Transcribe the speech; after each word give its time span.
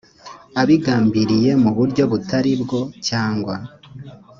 abigambiriye 0.61 1.51
mu 1.63 1.71
buryo 1.77 2.03
butari 2.11 2.51
bwo 2.61 2.79
cyangwa 3.07 3.55